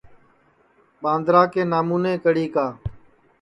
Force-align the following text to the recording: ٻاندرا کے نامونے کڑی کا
ٻاندرا 1.01 1.43
کے 1.53 1.61
نامونے 1.71 2.13
کڑی 2.23 2.45
کا 2.53 2.67